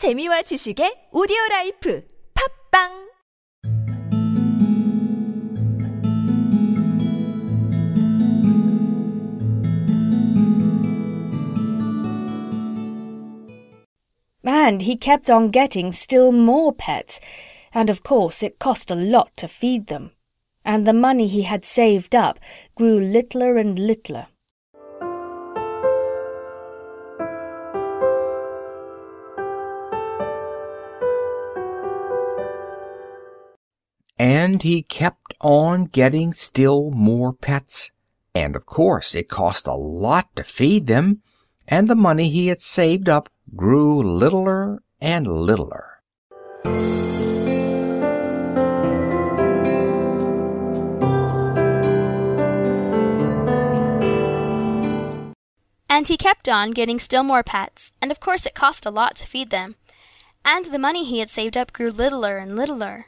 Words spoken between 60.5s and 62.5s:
the money he had saved up grew littler